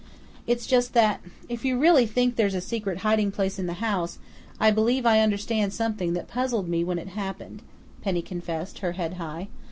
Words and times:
"It's 0.47 0.65
just 0.65 0.95
that, 0.95 1.21
if 1.47 1.63
you 1.63 1.77
really 1.77 2.07
think 2.07 2.35
there's 2.35 2.55
a 2.55 2.59
secret 2.61 3.01
hiding 3.05 3.31
place 3.31 3.59
in 3.59 3.67
the 3.67 3.75
house, 3.85 4.17
I 4.59 4.71
believe 4.71 5.05
I 5.05 5.19
understand 5.19 5.73
something 5.73 6.13
that 6.13 6.27
puzzled 6.27 6.67
me 6.67 6.83
when 6.83 6.97
it 6.97 7.09
happened," 7.09 7.61
Penny 8.01 8.23
confessed, 8.23 8.79
her 8.79 8.93
head 8.93 9.17
high. 9.21 9.47